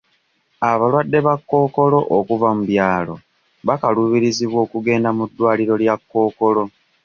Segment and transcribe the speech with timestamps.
[0.71, 3.15] Abalwadde ba Kkookolo okuva mu byalo
[3.67, 6.63] bakaluubirizibwa okugenda ku ddwaliro lya Kkookolo.